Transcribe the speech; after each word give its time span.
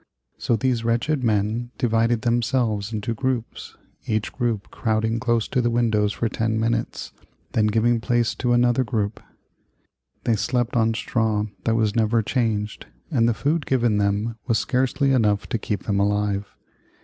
So 0.39 0.55
these 0.55 0.83
wretched 0.83 1.23
men 1.23 1.69
divided 1.77 2.23
themselves 2.23 2.91
into 2.91 3.13
groups, 3.13 3.77
each 4.07 4.33
group 4.33 4.71
crowding 4.71 5.19
close 5.19 5.47
to 5.49 5.61
the 5.61 5.69
windows 5.69 6.11
for 6.11 6.27
ten 6.27 6.59
minutes, 6.59 7.11
then 7.51 7.67
giving 7.67 8.01
place 8.01 8.33
to 8.33 8.51
another 8.53 8.83
group. 8.83 9.21
They 10.23 10.35
slept 10.37 10.75
on 10.75 10.95
straw 10.95 11.43
that 11.65 11.75
was 11.75 11.95
never 11.95 12.23
changed, 12.23 12.87
and 13.11 13.29
the 13.29 13.35
food 13.35 13.67
given 13.67 13.99
them 13.99 14.37
was 14.47 14.57
scarcely 14.57 15.11
enough 15.11 15.45
to 15.49 15.59
keep 15.59 15.83
them 15.83 15.99
alive. 15.99 16.47